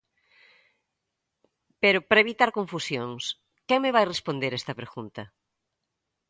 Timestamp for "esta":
4.61-4.77